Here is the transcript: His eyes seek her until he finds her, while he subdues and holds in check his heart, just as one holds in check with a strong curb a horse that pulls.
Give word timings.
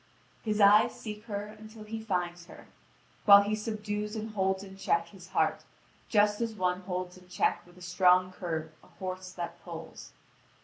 His 0.41 0.59
eyes 0.59 0.99
seek 0.99 1.25
her 1.25 1.45
until 1.59 1.83
he 1.83 2.01
finds 2.01 2.47
her, 2.47 2.65
while 3.25 3.43
he 3.43 3.53
subdues 3.53 4.15
and 4.15 4.31
holds 4.31 4.63
in 4.63 4.75
check 4.75 5.09
his 5.09 5.27
heart, 5.27 5.63
just 6.09 6.41
as 6.41 6.55
one 6.55 6.81
holds 6.81 7.19
in 7.19 7.27
check 7.27 7.63
with 7.67 7.77
a 7.77 7.83
strong 7.83 8.31
curb 8.31 8.71
a 8.83 8.87
horse 8.87 9.31
that 9.33 9.63
pulls. 9.63 10.11